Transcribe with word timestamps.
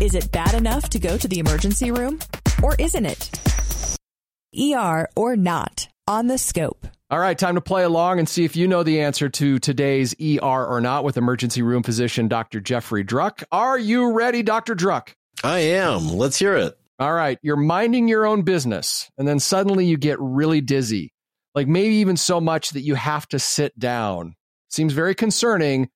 Is 0.00 0.14
it 0.14 0.30
bad 0.30 0.54
enough 0.54 0.88
to 0.90 1.00
go 1.00 1.18
to 1.18 1.26
the 1.26 1.40
emergency 1.40 1.90
room? 1.90 2.20
Or 2.62 2.76
isn't 2.78 3.04
it? 3.04 3.98
ER 4.56 5.08
or 5.16 5.34
not 5.34 5.88
on 6.06 6.28
the 6.28 6.38
scope. 6.38 6.86
All 7.10 7.18
right, 7.18 7.36
time 7.36 7.56
to 7.56 7.60
play 7.60 7.82
along 7.82 8.20
and 8.20 8.28
see 8.28 8.44
if 8.44 8.54
you 8.54 8.68
know 8.68 8.84
the 8.84 9.00
answer 9.00 9.28
to 9.28 9.58
today's 9.58 10.14
ER 10.20 10.66
or 10.66 10.80
not 10.80 11.02
with 11.02 11.16
emergency 11.16 11.62
room 11.62 11.82
physician 11.82 12.28
Dr. 12.28 12.60
Jeffrey 12.60 13.04
Druck. 13.04 13.42
Are 13.50 13.76
you 13.76 14.12
ready, 14.12 14.44
Dr. 14.44 14.76
Druck? 14.76 15.14
I 15.42 15.58
am. 15.58 16.10
Let's 16.10 16.38
hear 16.38 16.54
it. 16.54 16.78
All 17.00 17.12
right, 17.12 17.40
you're 17.42 17.56
minding 17.56 18.06
your 18.06 18.24
own 18.24 18.42
business, 18.42 19.10
and 19.18 19.26
then 19.26 19.40
suddenly 19.40 19.86
you 19.86 19.96
get 19.96 20.20
really 20.20 20.60
dizzy, 20.60 21.12
like 21.56 21.66
maybe 21.66 21.96
even 21.96 22.16
so 22.16 22.40
much 22.40 22.70
that 22.70 22.82
you 22.82 22.94
have 22.94 23.26
to 23.28 23.40
sit 23.40 23.76
down. 23.76 24.36
Seems 24.68 24.92
very 24.92 25.16
concerning, 25.16 25.88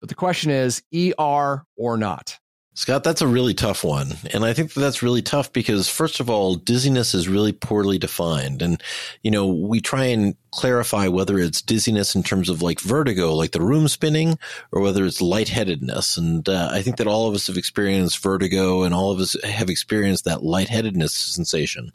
but 0.00 0.08
the 0.08 0.14
question 0.14 0.52
is 0.52 0.80
ER 0.94 1.64
or 1.76 1.96
not? 1.96 2.38
Scott, 2.78 3.02
that's 3.02 3.22
a 3.22 3.26
really 3.26 3.54
tough 3.54 3.82
one. 3.82 4.12
And 4.32 4.44
I 4.44 4.52
think 4.52 4.72
that 4.72 4.80
that's 4.80 5.02
really 5.02 5.20
tough 5.20 5.52
because, 5.52 5.88
first 5.88 6.20
of 6.20 6.30
all, 6.30 6.54
dizziness 6.54 7.12
is 7.12 7.26
really 7.28 7.50
poorly 7.50 7.98
defined. 7.98 8.62
And, 8.62 8.80
you 9.20 9.32
know, 9.32 9.48
we 9.48 9.80
try 9.80 10.04
and 10.04 10.36
clarify 10.50 11.08
whether 11.08 11.38
it's 11.38 11.62
dizziness 11.62 12.14
in 12.14 12.22
terms 12.22 12.48
of 12.48 12.62
like 12.62 12.80
vertigo, 12.80 13.34
like 13.34 13.52
the 13.52 13.60
room 13.60 13.88
spinning, 13.88 14.38
or 14.72 14.80
whether 14.80 15.04
it's 15.04 15.20
lightheadedness. 15.20 16.16
And 16.16 16.48
uh, 16.48 16.70
I 16.72 16.82
think 16.82 16.96
that 16.96 17.06
all 17.06 17.28
of 17.28 17.34
us 17.34 17.46
have 17.48 17.56
experienced 17.56 18.22
vertigo 18.22 18.82
and 18.82 18.94
all 18.94 19.10
of 19.10 19.20
us 19.20 19.36
have 19.44 19.70
experienced 19.70 20.24
that 20.24 20.42
lightheadedness 20.42 21.12
sensation. 21.12 21.92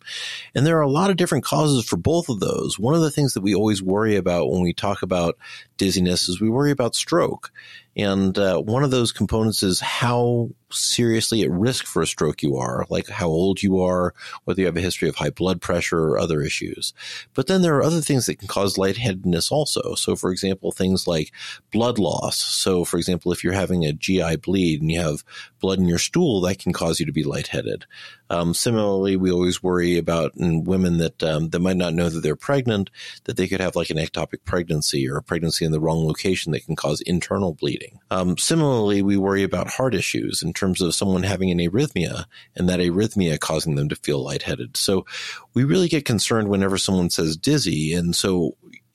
And 0.53 0.65
there 0.65 0.77
are 0.77 0.81
a 0.81 0.89
lot 0.89 1.09
of 1.09 1.17
different 1.17 1.43
causes 1.43 1.85
for 1.85 1.97
both 1.97 2.29
of 2.29 2.39
those. 2.39 2.77
One 2.77 2.95
of 2.95 3.01
the 3.01 3.11
things 3.11 3.33
that 3.33 3.41
we 3.41 3.55
always 3.55 3.81
worry 3.81 4.15
about 4.15 4.51
when 4.51 4.61
we 4.61 4.73
talk 4.73 5.01
about 5.01 5.37
dizziness 5.77 6.29
is 6.29 6.39
we 6.39 6.49
worry 6.49 6.71
about 6.71 6.95
stroke. 6.95 7.51
And 7.95 8.37
uh, 8.39 8.59
one 8.59 8.83
of 8.83 8.91
those 8.91 9.11
components 9.11 9.61
is 9.61 9.79
how 9.79 10.49
seriously 10.71 11.43
at 11.43 11.51
risk 11.51 11.85
for 11.85 12.01
a 12.01 12.07
stroke 12.07 12.41
you 12.41 12.57
are, 12.57 12.85
like 12.89 13.07
how 13.07 13.27
old 13.27 13.61
you 13.61 13.81
are, 13.81 14.15
whether 14.45 14.61
you 14.61 14.65
have 14.65 14.77
a 14.77 14.81
history 14.81 15.07
of 15.07 15.15
high 15.15 15.29
blood 15.29 15.61
pressure 15.61 15.99
or 15.99 16.17
other 16.17 16.41
issues. 16.41 16.93
But 17.35 17.45
then 17.47 17.61
there 17.61 17.75
are 17.75 17.83
other 17.83 18.01
things 18.01 18.25
that 18.25 18.42
can 18.43 18.47
cause 18.49 18.77
lightheadedness 18.77 19.51
also. 19.51 19.95
So, 19.95 20.15
for 20.15 20.31
example, 20.31 20.71
things 20.71 21.07
like 21.07 21.31
blood 21.71 21.97
loss. 21.97 22.37
So, 22.37 22.83
for 22.83 22.97
example, 22.97 23.31
if 23.31 23.43
you're 23.43 23.53
having 23.53 23.85
a 23.85 23.93
GI 23.93 24.37
bleed 24.37 24.81
and 24.81 24.91
you 24.91 24.99
have 24.99 25.23
blood 25.61 25.79
in 25.79 25.87
your 25.87 25.97
stool, 25.97 26.41
that 26.41 26.59
can 26.59 26.73
cause 26.73 26.99
you 26.99 27.05
to 27.05 27.13
be 27.13 27.23
lightheaded. 27.23 27.85
Um, 28.29 28.53
similarly, 28.53 29.15
we 29.15 29.31
always 29.31 29.61
worry 29.61 29.97
about 29.97 30.35
in 30.35 30.63
women 30.63 30.97
that 30.97 31.21
um, 31.23 31.49
that 31.49 31.59
might 31.59 31.77
not 31.77 31.93
know 31.93 32.09
that 32.09 32.21
they're 32.21 32.35
pregnant 32.35 32.89
that 33.25 33.37
they 33.37 33.47
could 33.47 33.61
have 33.61 33.75
like 33.75 33.89
an 33.89 33.97
ectopic 33.97 34.43
pregnancy 34.43 35.07
or 35.07 35.17
a 35.17 35.23
pregnancy 35.23 35.63
in 35.63 35.71
the 35.71 35.79
wrong 35.79 36.05
location 36.05 36.51
that 36.51 36.65
can 36.65 36.75
cause 36.75 36.99
internal 37.01 37.53
bleeding. 37.53 37.99
Um, 38.09 38.37
similarly, 38.37 39.01
we 39.01 39.17
worry 39.17 39.43
about 39.43 39.69
heart 39.69 39.93
issues 39.93 40.41
in 40.41 40.51
terms 40.51 40.81
of 40.81 40.95
someone 40.95 41.23
having 41.23 41.51
an 41.51 41.59
arrhythmia 41.59 42.25
and 42.55 42.67
that 42.67 42.79
arrhythmia 42.79 43.39
causing 43.39 43.75
them 43.75 43.87
to 43.89 43.95
feel 43.95 44.23
lightheaded. 44.23 44.75
So 44.77 45.05
we 45.53 45.63
really 45.63 45.87
get 45.87 46.05
concerned 46.05 46.49
whenever 46.49 46.77
someone 46.77 47.11
says 47.11 47.37
dizzy, 47.37 47.93
and 47.93 48.15
so 48.15 48.42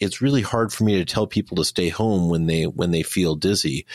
it's 0.01 0.21
really 0.21 0.43
hard 0.43 0.73
for 0.73 0.85
me 0.85 0.97
to 0.99 1.05
tell 1.05 1.27
people 1.27 1.57
to 1.57 1.65
stay 1.65 1.89
home 1.89 2.29
when 2.29 2.47
they 2.47 2.65
when 2.67 2.91
they 2.91 3.03
feel 3.03 3.35
dizzy. 3.35 3.87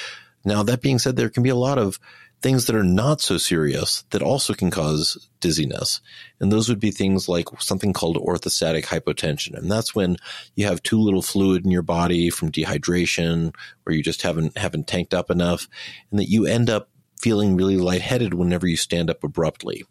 Now 0.46 0.64
that 0.64 0.82
being 0.82 1.00
said, 1.00 1.16
there 1.16 1.30
can 1.30 1.44
be 1.44 1.50
a 1.50 1.56
lot 1.56 1.78
of 1.78 2.00
things 2.44 2.66
that 2.66 2.76
are 2.76 2.84
not 2.84 3.22
so 3.22 3.38
serious 3.38 4.04
that 4.10 4.22
also 4.22 4.54
can 4.54 4.70
cause 4.70 5.30
dizziness. 5.40 6.02
And 6.42 6.52
those 6.52 6.68
would 6.68 6.80
be 6.80 6.92
things 6.92 7.30
like 7.30 7.48
something 7.60 7.94
called 7.94 8.18
orthostatic 8.18 8.84
hypotension. 8.84 9.58
And 9.58 9.72
that's 9.72 9.96
when 9.96 10.18
you 10.56 10.66
have 10.66 10.84
too 10.84 11.00
little 11.00 11.22
fluid 11.22 11.64
in 11.64 11.72
your 11.72 11.84
body 11.84 12.30
from 12.30 12.52
dehydration 12.52 13.56
or 13.88 13.94
you 13.94 14.04
just 14.04 14.24
haven't, 14.24 14.58
haven't 14.58 14.88
tanked 14.88 15.14
up 15.14 15.32
enough 15.32 15.70
and 16.12 16.20
that 16.20 16.30
you 16.30 16.46
end 16.46 16.70
up 16.70 16.90
feeling 17.18 17.56
really 17.56 17.78
lightheaded 17.78 18.34
whenever 18.34 18.68
you 18.68 18.76
stand 18.76 19.10
up 19.10 19.24
abruptly. 19.24 19.86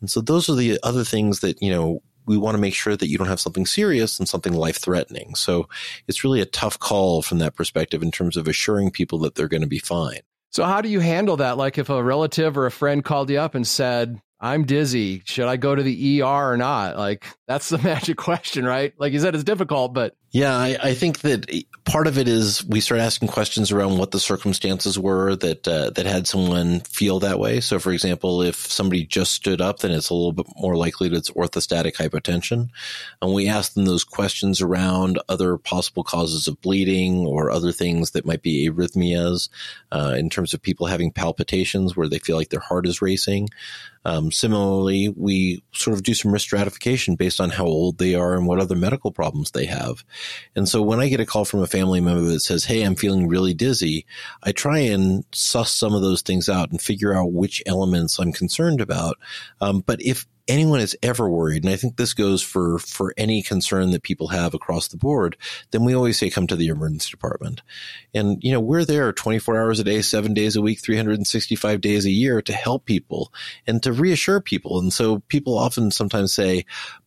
And 0.00 0.08
so 0.08 0.20
those 0.20 0.48
are 0.48 0.54
the 0.54 0.78
other 0.84 1.02
things 1.02 1.40
that, 1.40 1.60
you 1.60 1.72
know, 1.72 2.02
we 2.26 2.36
want 2.36 2.54
to 2.54 2.60
make 2.60 2.74
sure 2.74 2.96
that 2.96 3.08
you 3.08 3.18
don't 3.18 3.28
have 3.28 3.40
something 3.40 3.66
serious 3.66 4.18
and 4.18 4.28
something 4.28 4.52
life 4.52 4.80
threatening. 4.80 5.34
So 5.34 5.68
it's 6.06 6.24
really 6.24 6.40
a 6.40 6.46
tough 6.46 6.78
call 6.78 7.22
from 7.22 7.38
that 7.38 7.54
perspective 7.54 8.02
in 8.02 8.10
terms 8.10 8.36
of 8.36 8.48
assuring 8.48 8.90
people 8.90 9.18
that 9.20 9.34
they're 9.34 9.48
going 9.48 9.62
to 9.62 9.66
be 9.66 9.78
fine. 9.78 10.20
So, 10.50 10.64
how 10.64 10.80
do 10.80 10.88
you 10.88 11.00
handle 11.00 11.36
that? 11.38 11.58
Like, 11.58 11.76
if 11.76 11.90
a 11.90 12.02
relative 12.02 12.56
or 12.56 12.64
a 12.66 12.70
friend 12.70 13.04
called 13.04 13.28
you 13.28 13.38
up 13.38 13.54
and 13.54 13.66
said, 13.66 14.20
I'm 14.40 14.64
dizzy, 14.64 15.22
should 15.24 15.48
I 15.48 15.56
go 15.56 15.74
to 15.74 15.82
the 15.82 16.22
ER 16.22 16.52
or 16.52 16.56
not? 16.56 16.96
Like, 16.96 17.26
that's 17.46 17.68
the 17.68 17.78
magic 17.82 18.16
question, 18.16 18.64
right? 18.64 18.94
Like 18.98 19.12
you 19.12 19.20
said, 19.20 19.34
it's 19.34 19.44
difficult, 19.44 19.92
but 19.92 20.14
yeah, 20.30 20.56
I, 20.56 20.76
I, 20.82 20.94
think 20.94 21.20
that 21.20 21.50
part 21.84 22.06
of 22.06 22.18
it 22.18 22.28
is 22.28 22.64
we 22.64 22.80
start 22.80 23.00
asking 23.00 23.28
questions 23.28 23.70
around 23.70 23.96
what 23.96 24.10
the 24.10 24.20
circumstances 24.20 24.98
were 24.98 25.36
that 25.36 25.66
uh, 25.66 25.90
that 25.90 26.04
had 26.04 26.26
someone 26.26 26.80
feel 26.80 27.20
that 27.20 27.38
way. 27.38 27.60
So, 27.60 27.78
for 27.78 27.92
example, 27.92 28.42
if 28.42 28.56
somebody 28.56 29.06
just 29.06 29.32
stood 29.32 29.60
up, 29.60 29.78
then 29.78 29.92
it's 29.92 30.10
a 30.10 30.14
little 30.14 30.32
bit 30.32 30.46
more 30.56 30.76
likely 30.76 31.08
that 31.08 31.16
it's 31.16 31.30
orthostatic 31.30 31.94
hypotension. 31.94 32.68
And 33.22 33.32
we 33.32 33.48
ask 33.48 33.74
them 33.74 33.86
those 33.86 34.04
questions 34.04 34.60
around 34.60 35.18
other 35.28 35.56
possible 35.56 36.04
causes 36.04 36.48
of 36.48 36.60
bleeding 36.60 37.24
or 37.26 37.50
other 37.50 37.72
things 37.72 38.10
that 38.10 38.26
might 38.26 38.42
be 38.42 38.68
arrhythmias 38.68 39.48
uh, 39.92 40.16
in 40.18 40.28
terms 40.28 40.52
of 40.52 40.60
people 40.60 40.86
having 40.86 41.12
palpitations 41.12 41.96
where 41.96 42.08
they 42.08 42.18
feel 42.18 42.36
like 42.36 42.50
their 42.50 42.60
heart 42.60 42.86
is 42.86 43.00
racing. 43.00 43.48
Um, 44.06 44.30
similarly, 44.30 45.08
we 45.08 45.64
sort 45.72 45.96
of 45.96 46.04
do 46.04 46.14
some 46.14 46.30
risk 46.30 46.44
stratification 46.46 47.16
based 47.16 47.40
on 47.40 47.50
how 47.50 47.64
old 47.64 47.98
they 47.98 48.14
are 48.14 48.36
and 48.36 48.46
what 48.46 48.60
other 48.60 48.76
medical 48.76 49.10
problems 49.10 49.50
they 49.50 49.66
have. 49.66 50.04
And 50.54 50.68
so 50.68 50.82
when 50.82 51.00
I 51.00 51.08
get 51.08 51.20
a 51.20 51.26
call 51.26 51.44
from 51.44 51.62
a 51.62 51.66
family 51.66 52.00
member 52.00 52.22
that 52.22 52.40
says, 52.40 52.64
Hey, 52.64 52.82
I'm 52.82 52.96
feeling 52.96 53.28
really 53.28 53.54
dizzy, 53.54 54.06
I 54.42 54.52
try 54.52 54.78
and 54.78 55.24
suss 55.32 55.74
some 55.74 55.94
of 55.94 56.02
those 56.02 56.22
things 56.22 56.48
out 56.48 56.70
and 56.70 56.80
figure 56.80 57.14
out 57.14 57.32
which 57.32 57.62
elements 57.66 58.18
I'm 58.18 58.32
concerned 58.32 58.80
about. 58.80 59.16
Um, 59.60 59.82
but 59.84 60.00
if 60.02 60.26
anyone 60.48 60.80
is 60.80 60.96
ever 61.02 61.28
worried, 61.28 61.64
and 61.64 61.72
I 61.72 61.76
think 61.76 61.96
this 61.96 62.14
goes 62.14 62.42
for, 62.42 62.78
for 62.78 63.12
any 63.16 63.42
concern 63.42 63.90
that 63.90 64.02
people 64.02 64.28
have 64.28 64.54
across 64.54 64.88
the 64.88 64.96
board, 64.96 65.36
then 65.70 65.84
we 65.84 65.94
always 65.94 66.18
say 66.18 66.30
come 66.30 66.46
to 66.46 66.56
the 66.56 66.68
emergency 66.68 67.10
department. 67.10 67.62
And, 68.14 68.42
you 68.42 68.52
know, 68.52 68.60
we're 68.60 68.84
there 68.84 69.12
24 69.12 69.60
hours 69.60 69.80
a 69.80 69.84
day, 69.84 70.02
seven 70.02 70.34
days 70.34 70.56
a 70.56 70.62
week, 70.62 70.80
365 70.80 71.80
days 71.80 72.06
a 72.06 72.10
year 72.10 72.40
to 72.42 72.52
help 72.52 72.84
people 72.84 73.32
and 73.66 73.82
to 73.82 73.92
reassure 73.92 74.40
people. 74.40 74.78
And 74.78 74.92
so 74.92 75.20
people 75.28 75.58
often 75.58 75.90
sometimes 75.90 76.32
say, 76.32 76.64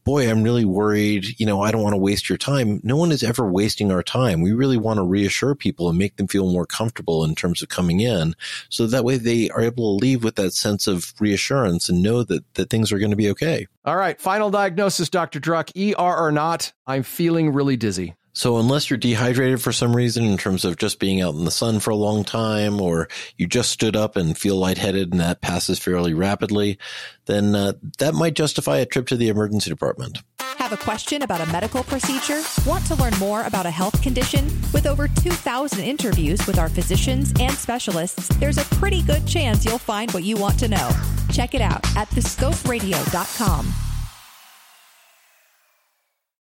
boy, 0.10 0.28
I'm 0.28 0.42
really 0.42 0.66
worried. 0.66 1.40
You 1.40 1.46
know, 1.46 1.62
I 1.62 1.70
don't 1.70 1.84
want 1.84 1.94
to 1.94 2.00
waste 2.00 2.30
your 2.30 2.38
time. 2.40 2.82
No 2.84 2.96
one 2.96 3.12
is 3.12 3.22
ever 3.22 3.48
wasting 3.48 3.92
our 3.92 4.02
time. 4.02 4.42
We 4.42 4.54
really 4.54 4.76
want 4.76 4.98
to 4.98 5.04
reassure 5.04 5.54
people 5.54 5.88
and 5.88 6.00
make 6.00 6.16
them 6.16 6.28
feel 6.28 6.52
more 6.52 6.66
comfortable 6.66 7.24
in 7.24 7.36
terms 7.36 7.62
of 7.62 7.70
coming 7.70 8.00
in. 8.00 8.36
So 8.70 8.88
that 8.88 9.04
way 9.04 9.18
they 9.18 9.52
are 9.52 9.62
able 9.62 10.00
to 10.00 10.04
leave 10.04 10.24
with 10.24 10.34
that 10.38 10.56
sense 10.56 10.88
of 10.88 11.14
reassurance 11.20 11.90
and 11.90 12.02
know 12.02 12.24
that, 12.24 12.44
that 12.56 12.72
things 12.72 12.92
are 12.92 12.98
going 12.98 13.12
to 13.12 13.16
be 13.16 13.30
okay. 13.30 13.68
All 13.86 13.98
right. 13.98 14.20
Final 14.20 14.50
diagnosis, 14.50 15.10
Dr. 15.10 15.40
Druck, 15.40 15.70
ER 15.78 16.18
or 16.18 16.32
not, 16.32 16.74
I'm 16.88 17.04
feeling 17.04 17.54
really 17.54 17.78
dizzy. 17.78 18.16
So 18.34 18.58
unless 18.58 18.90
you're 18.90 18.98
dehydrated 18.98 19.62
for 19.62 19.72
some 19.72 19.96
reason 19.96 20.26
in 20.26 20.38
terms 20.38 20.66
of 20.66 20.78
just 20.78 21.00
being 21.00 21.22
out 21.22 21.34
in 21.36 21.46
the 21.46 21.52
sun 21.52 21.80
for 21.80 21.92
a 21.92 21.96
long 21.96 22.24
time, 22.24 22.80
or 22.80 23.10
you 23.38 23.48
just 23.48 23.72
stood 23.72 23.96
up 23.96 24.16
and 24.16 24.38
feel 24.38 24.56
lightheaded 24.56 25.12
and 25.12 25.20
that 25.20 25.42
passes 25.42 25.80
fairly 25.80 26.14
rapidly, 26.14 26.78
then 27.26 27.56
uh, 27.56 27.74
that 27.98 28.14
might 28.14 28.36
justify 28.36 28.78
a 28.78 28.86
trip 28.86 29.08
to 29.08 29.18
the 29.18 29.30
emergency 29.30 29.70
department. 29.70 30.20
Have 30.58 30.74
a 30.74 30.78
question 30.78 31.22
about 31.24 31.42
a 31.42 31.52
medical 31.52 31.84
procedure? 31.84 32.42
Want 32.66 32.86
to 32.88 32.96
learn 32.96 33.14
more 33.18 33.44
about 33.44 33.66
a 33.66 33.72
health 33.72 34.02
condition? 34.02 34.46
With 34.74 34.86
over 34.86 35.08
2,000 35.08 35.80
interviews 35.80 36.46
with 36.46 36.60
our 36.60 36.70
physicians 36.70 37.34
and 37.40 37.54
specialists, 37.54 38.28
there's 38.38 38.58
a 38.58 38.66
pretty 38.76 39.02
good 39.02 39.26
chance 39.26 39.66
you'll 39.66 39.78
find 39.78 40.12
what 40.12 40.24
you 40.24 40.36
want 40.36 40.60
to 40.60 40.68
know. 40.68 40.90
Check 41.32 41.56
it 41.56 41.62
out 41.62 41.86
at 41.96 42.10
thescoperadio.com. 42.10 43.89